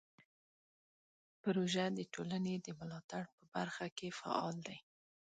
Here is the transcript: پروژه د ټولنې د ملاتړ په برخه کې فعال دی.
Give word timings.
پروژه 1.41 1.85
د 1.97 1.99
ټولنې 2.13 2.55
د 2.65 2.67
ملاتړ 2.79 3.23
په 3.35 3.43
برخه 3.55 3.85
کې 3.97 4.15
فعال 4.19 4.55
دی. 4.67 4.77